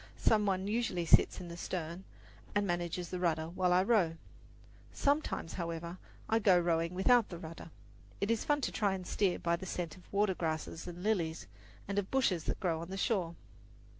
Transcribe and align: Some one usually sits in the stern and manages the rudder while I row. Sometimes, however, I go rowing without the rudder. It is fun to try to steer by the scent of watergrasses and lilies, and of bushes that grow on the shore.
Some 0.17 0.47
one 0.47 0.67
usually 0.67 1.05
sits 1.05 1.39
in 1.39 1.47
the 1.47 1.55
stern 1.55 2.05
and 2.55 2.65
manages 2.65 3.09
the 3.09 3.19
rudder 3.19 3.49
while 3.49 3.71
I 3.71 3.83
row. 3.83 4.15
Sometimes, 4.91 5.53
however, 5.53 5.99
I 6.27 6.39
go 6.39 6.57
rowing 6.59 6.95
without 6.95 7.29
the 7.29 7.37
rudder. 7.37 7.69
It 8.19 8.31
is 8.31 8.43
fun 8.43 8.61
to 8.61 8.71
try 8.71 8.97
to 8.97 9.05
steer 9.05 9.37
by 9.37 9.57
the 9.57 9.67
scent 9.67 9.95
of 9.97 10.11
watergrasses 10.11 10.87
and 10.87 11.03
lilies, 11.03 11.45
and 11.87 11.99
of 11.99 12.09
bushes 12.09 12.45
that 12.45 12.59
grow 12.59 12.81
on 12.81 12.89
the 12.89 12.97
shore. 12.97 13.35